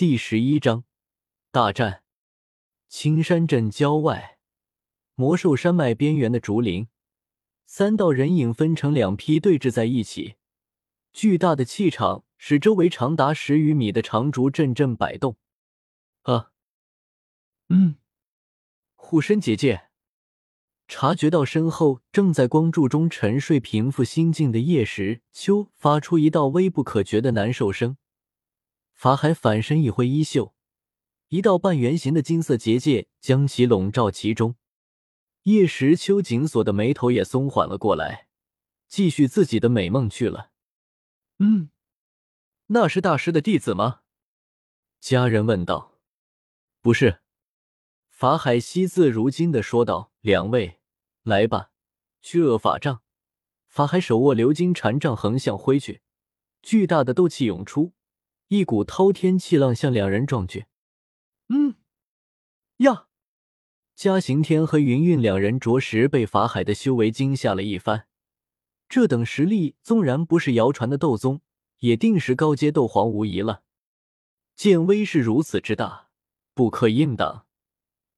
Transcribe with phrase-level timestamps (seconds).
[0.00, 0.84] 第十一章
[1.50, 2.04] 大战。
[2.88, 4.38] 青山镇郊外，
[5.14, 6.88] 魔兽山脉边缘的竹林，
[7.66, 10.36] 三道人影分成两批对峙在一起。
[11.12, 15.36] 巨大的气场使周围长达十余米的长竹阵阵摆动。
[16.22, 16.52] 啊，
[17.68, 17.96] 嗯，
[18.94, 19.90] 护身结界。
[20.88, 27.98] 察觉到身后正在光柱中沉睡、平复心境的叶时秋发出一道微不可觉的难受声。
[29.00, 30.54] 法海反身一挥衣袖，
[31.28, 34.56] 一道半圆形的金色结界将其笼罩其中。
[35.44, 38.28] 叶时秋紧锁的眉头也松缓了过来，
[38.88, 40.50] 继续自己的美梦去了。
[41.38, 41.70] 嗯，
[42.66, 44.02] 那是大师的弟子吗？
[45.00, 45.98] 家人问道。
[46.82, 47.20] 不是，
[48.10, 50.12] 法海惜字如金的说道。
[50.20, 50.78] 两位，
[51.22, 51.70] 来吧，
[52.20, 53.00] 去恶法杖。
[53.66, 56.02] 法海手握鎏金禅杖，横向挥去，
[56.60, 57.94] 巨大的斗气涌出。
[58.50, 60.66] 一股滔天气浪向两人撞去，
[61.50, 61.76] 嗯，
[62.78, 63.06] 呀！
[63.94, 68.08] 嘉刑天和云韵两人着实被法海的修为惊吓了一番。
[68.88, 71.42] 这等实力，纵然不是谣传的斗宗，
[71.78, 73.62] 也定是高阶斗皇无疑了。
[74.56, 76.08] 见威势如此之大，
[76.52, 77.46] 不可应挡，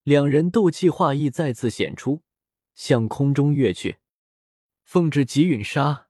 [0.03, 2.23] 两人斗气化意再次显出，
[2.75, 3.99] 向空中跃去。
[4.83, 6.09] 凤至极陨杀，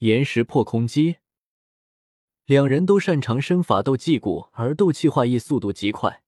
[0.00, 1.19] 岩石破空击。
[2.50, 6.24] 两人都擅长身法斗技谷，而斗气化翼速度极快，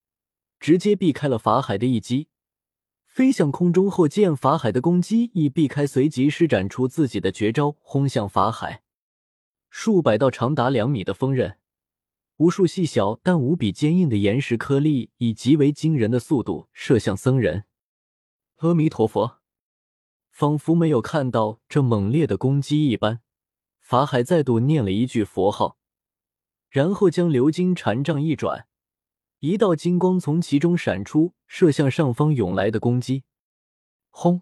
[0.60, 2.28] 直接避开了法海的一击。
[3.04, 8.84] 飞向空中后，见法海的攻击亦避开，随即施展出自己的绝招，轰向法海。
[9.68, 11.58] 数百道长达两米的锋刃，
[12.36, 17.64] 无数细小但无比坚硬的岩石颗粒，以极为惊人的速度射向僧人。
[18.58, 19.40] 阿弥陀佛，
[20.30, 23.22] 仿佛没有看到这猛烈的攻击一般，
[23.80, 25.78] 法海再度念了一句佛号。
[26.72, 28.66] 然后将鎏金禅杖一转，
[29.40, 33.24] 一道金光从其中闪出，射向上方涌来的攻击。
[34.08, 34.40] 轰！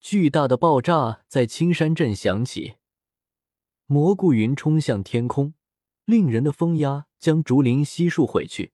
[0.00, 2.76] 巨大的爆炸在青山镇响起，
[3.84, 5.52] 蘑菇云冲向天空，
[6.06, 8.72] 令人的风压将竹林悉数毁去，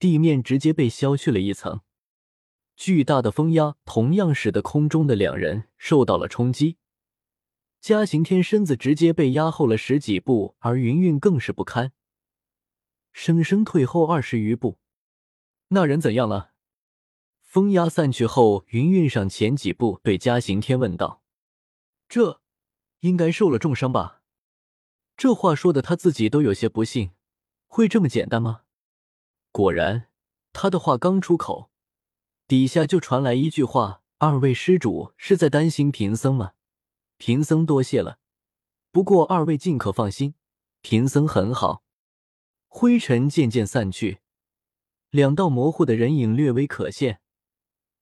[0.00, 1.82] 地面直接被削去了一层。
[2.74, 6.78] 巨大的风压同样使得空中的两人受到了冲击。
[7.80, 11.92] 嘉行天身子直接被压后了十几步，而云云更是不堪，
[13.12, 14.78] 生生退后二十余步。
[15.68, 16.52] 那人怎样了？
[17.40, 21.22] 风压散去后，云云上前几步，对嘉行天问道
[22.08, 22.40] ：“这
[23.00, 24.20] 应该受了重伤吧？”
[25.16, 27.12] 这话说的他自己都有些不信，
[27.66, 28.62] 会这么简单吗？
[29.52, 30.08] 果然，
[30.52, 31.70] 他的话刚出口，
[32.48, 36.52] 底下就传来一句话：“二位施主是在担心贫僧吗？”
[37.18, 38.18] 贫僧多谢了，
[38.90, 40.34] 不过二位尽可放心，
[40.82, 41.82] 贫僧很好。
[42.68, 44.18] 灰尘渐渐散去，
[45.10, 47.20] 两道模糊的人影略微可现，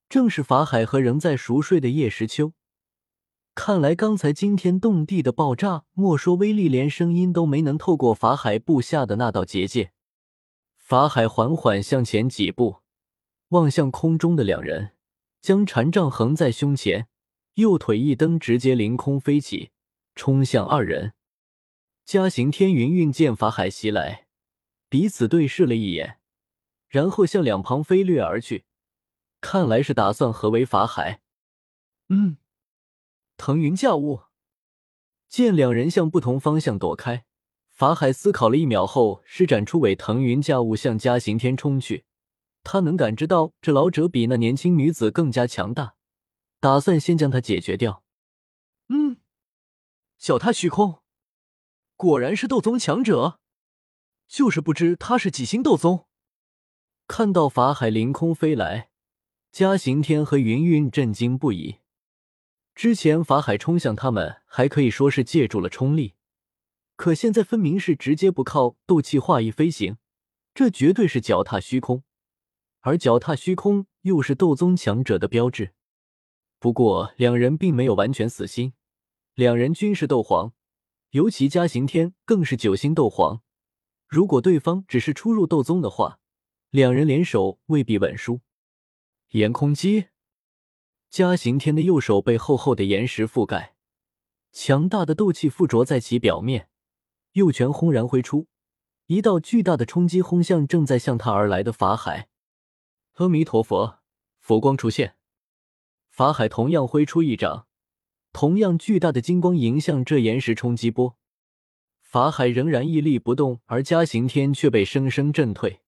[0.09, 2.53] 正是法海和仍在熟睡的叶时秋。
[3.53, 9.93] 看来刚才惊天动地的爆炸，莫说威力，连声音都没能透过法海布下的那道结界。
[10.75, 12.81] 法海缓缓向前几步，
[13.49, 14.91] 望向空中的两人，
[15.41, 17.07] 将禅杖横在胸前。
[17.55, 19.71] 右腿一蹬，直接凌空飞起，
[20.13, 21.13] 冲向二人。
[22.03, 24.27] 嘉行天、云云见法海袭来，
[24.89, 26.19] 彼此对视了一眼，
[26.89, 28.65] 然后向两旁飞掠而去。
[29.39, 31.21] 看来是打算合围法海。
[32.09, 32.37] 嗯，
[33.37, 34.23] 腾云驾雾。
[35.29, 37.25] 见两人向不同方向躲开，
[37.69, 42.03] 法海思考了一秒后，施展出尾腾云驾雾向嘉行天冲去。
[42.63, 45.95] 他能感知到这老者比那年轻女子更加强大。
[46.65, 48.03] 打算先将他解决掉。
[48.89, 49.17] 嗯，
[50.17, 51.03] 脚踏虚空，
[51.95, 53.39] 果然是斗宗强者，
[54.27, 56.07] 就是不知他是几星斗宗。
[57.07, 58.89] 看到法海凌空飞来，
[59.51, 61.81] 嘉刑天和云云震惊不已。
[62.73, 66.15] 之前法海冲向他们，还可以说是借助了冲力，
[66.95, 69.97] 可现在分明是直接不靠斗气化翼飞行，
[70.55, 72.03] 这绝对是脚踏虚空，
[72.79, 75.74] 而脚踏虚空又是斗宗强者的标志。
[76.59, 78.73] 不过，两人并没有完全死心。
[79.35, 80.53] 两人均是斗皇，
[81.11, 83.41] 尤其嘉刑天更是九星斗皇。
[84.07, 86.19] 如果对方只是初入斗宗的话，
[86.69, 88.41] 两人联手未必稳输。
[89.31, 90.05] 岩空击，
[91.09, 93.75] 嘉刑天的右手被厚厚的岩石覆盖，
[94.51, 96.69] 强大的斗气附着在其表面。
[97.33, 98.47] 右拳轰然挥出，
[99.07, 102.29] 一道巨大的冲击轰向正在向他而来的法海。
[103.15, 103.99] 阿弥陀佛，
[104.39, 105.14] 佛光出现。
[106.15, 107.67] 法海同样挥出一掌，
[108.31, 111.17] 同样巨大的金光迎向这岩石冲击波。
[111.99, 115.81] 法海仍然屹立不动，而嘉刑天却被生生震退，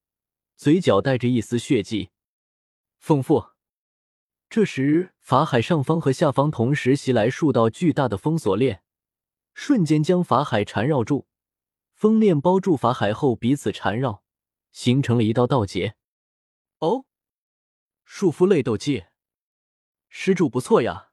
[0.58, 2.10] 嘴角带着一丝血迹。
[2.98, 3.52] 奉父。
[4.50, 8.84] 这时，法海上方和下方同时袭来数道巨大的封锁链，
[9.54, 11.30] 瞬间将法海缠绕住。
[11.94, 14.24] 封链包住法海后，彼此缠绕，
[14.74, 15.96] 形成了一道道结。
[16.80, 17.06] 哦，
[18.04, 19.06] 束缚类斗技，
[20.10, 21.10] 施主不错呀！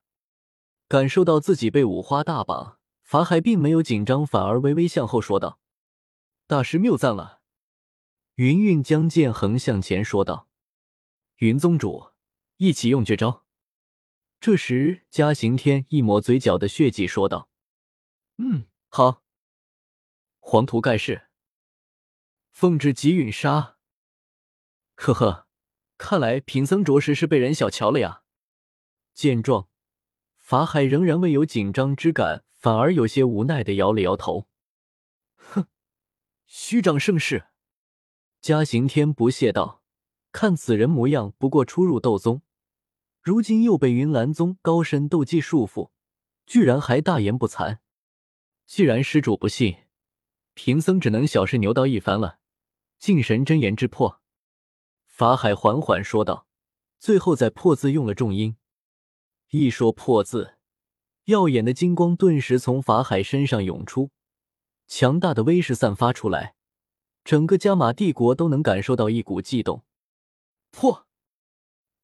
[0.89, 5.59] 感受到自己被五花大绑，法海并没有紧张，反而微微向后说道
[6.47, 7.41] ：“大师谬赞了。”
[8.37, 10.49] 云云将剑横向前说道
[11.39, 12.11] ：“云宗主。”
[12.59, 13.45] 一起用绝招。
[14.41, 17.49] 这时，嘉刑天一抹嘴角的血迹，说道
[18.39, 19.23] ：“嗯，好。”
[20.39, 21.29] 黄图盖世，
[22.53, 23.77] 凤至极陨杀。
[24.95, 25.49] 呵呵，
[25.99, 28.24] 看来贫僧着实是被人小瞧了呀。
[29.15, 29.69] 见状，
[30.39, 34.49] 法海仍然未有紧张之感，反而有些无奈的摇了摇头。
[35.37, 35.69] 哼，
[36.47, 37.47] 虚张声势。
[38.41, 39.83] 嘉行天不屑道。
[40.33, 42.43] 看此人模样，不过初入斗宗，
[43.23, 45.91] 如今又被云岚宗高深斗技束缚，
[46.45, 47.79] 居然还大言不惭。
[48.67, 49.77] 既然施主不信，
[50.55, 52.41] 贫僧只能小试牛刀一番了。
[52.99, 54.21] 敬神真言之破，
[55.07, 56.49] 法海缓缓说道，
[56.99, 58.57] 最后在“破”字用了重音。
[59.51, 60.57] 一说“破”字，
[61.25, 64.11] 耀眼的金光顿时从法海身上涌出，
[64.87, 66.55] 强大的威势散发出来，
[67.25, 69.85] 整个加玛帝国都能感受到一股悸动。
[70.71, 71.07] 破！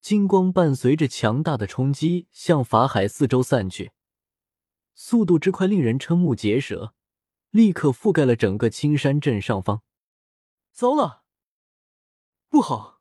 [0.00, 3.92] 金光伴随着强大的冲击向法海四周散去，
[4.94, 6.94] 速度之快令人瞠目结舌，
[7.50, 9.82] 立刻覆盖了整个青山镇上方。
[10.72, 11.24] 糟了，
[12.48, 12.99] 不好！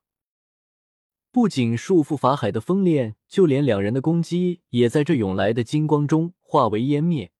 [1.31, 7.31] 不仅束缚法海的风链，就连两人的攻击也在这涌来的金光中化为湮灭。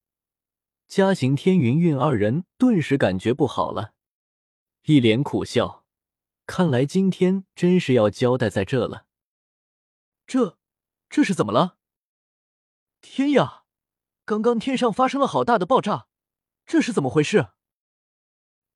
[0.88, 3.94] 嘉行天、云韵二人顿时感觉不好了，
[4.84, 5.86] 一脸苦笑。
[6.46, 9.06] 看来今天真是要交代在这了。
[10.28, 10.58] 这，
[11.10, 11.78] 这是怎么了？
[13.02, 13.64] 天呀！
[14.26, 16.08] 刚刚天上发生了好大的爆炸，
[16.66, 17.50] 这是怎么回事？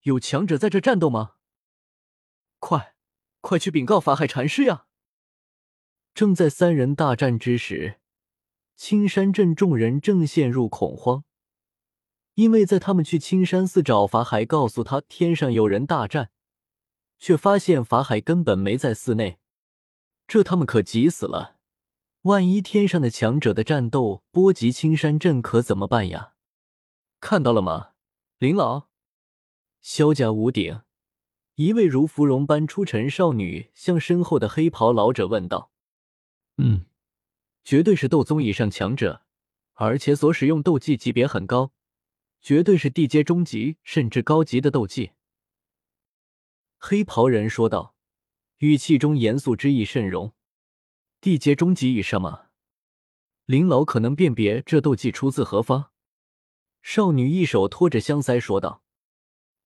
[0.01, 1.35] 有强者在这战斗吗？
[2.57, 2.95] 快，
[3.41, 4.87] 快去禀告法海禅师呀！
[6.13, 7.99] 正在三人大战之时，
[8.75, 11.23] 青山镇众人正陷入恐慌，
[12.35, 16.29] 因为在他们去青山寺找法海，告诉他天上有人大战。
[17.19, 19.39] 却发现法海根本没在寺内，
[20.27, 21.55] 这他们可急死了！
[22.23, 26.33] 万一天上的强者的战斗波及青山镇，可怎么办呀？
[27.21, 27.91] 看到了吗，
[28.39, 28.89] 林老？
[29.79, 30.81] 萧家屋顶，
[31.55, 35.71] 一位如芙蓉般出尘少女向身后的黑袍老者问道
[36.57, 36.85] ：“嗯，
[37.63, 39.25] 绝对是斗宗以上强者，
[39.73, 41.73] 而且所使用斗技级别很高，
[42.41, 45.11] 绝对是地阶中级甚至高级的斗技。”
[46.77, 47.95] 黑袍人说道，
[48.57, 50.33] 语气中严肃之意甚浓。
[51.21, 52.47] 地阶中级以上吗？
[53.45, 55.91] 林老可能辨别这斗技出自何方？
[56.81, 58.83] 少女一手托着香腮说道：“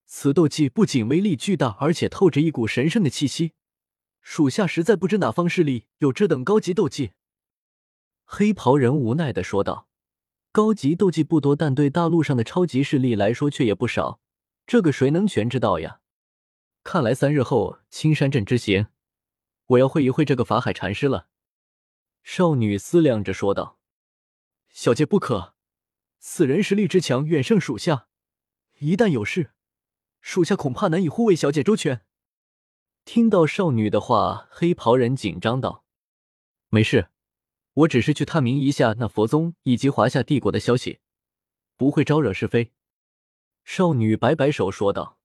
[0.06, 3.54] 此斗技不仅威力巨大，而且透着一股神圣的气息。
[4.30, 7.12] 属下实在不知哪方势力有这等高级斗技。”
[8.26, 9.88] 黑袍人无奈的说道
[10.52, 14.20] ：“高级斗技不多，但对大陆上的超级势力来说却也不少。
[14.66, 16.00] 这个谁能全知道呀？”
[16.84, 18.88] 看来三日后青山镇之行，
[19.64, 21.28] 我要会一会这个法海禅师了。
[22.22, 23.78] 少女思量着说道
[24.68, 25.54] ：“小姐不可，
[26.18, 28.08] 此人实力之强，远胜属下。
[28.80, 29.52] 一旦有事，
[30.20, 32.02] 属下恐怕难以护卫小姐周全。”
[33.10, 35.82] 听到少女的话，黑袍人紧张道
[36.68, 37.08] ：“没事，
[37.72, 41.00] 我只是去探明一下那佛宗以及华夏帝国的消息，
[41.78, 42.70] 不会招惹是非。”
[43.64, 45.17] 少女摆摆手说道。